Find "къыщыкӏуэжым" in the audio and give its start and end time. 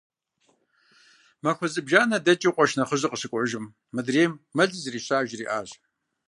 3.11-3.65